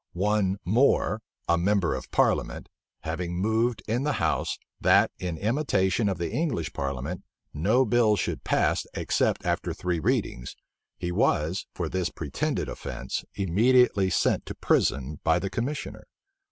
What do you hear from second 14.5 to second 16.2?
prison by the commissioner.